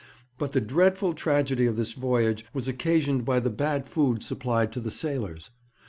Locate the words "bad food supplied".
3.51-4.71